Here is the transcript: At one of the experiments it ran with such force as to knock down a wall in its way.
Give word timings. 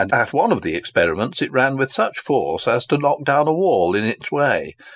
At 0.11 0.33
one 0.33 0.51
of 0.51 0.63
the 0.63 0.73
experiments 0.73 1.43
it 1.43 1.51
ran 1.51 1.77
with 1.77 1.91
such 1.91 2.17
force 2.17 2.67
as 2.67 2.87
to 2.87 2.97
knock 2.97 3.23
down 3.23 3.47
a 3.47 3.53
wall 3.53 3.93
in 3.95 4.03
its 4.03 4.31
way. 4.31 4.73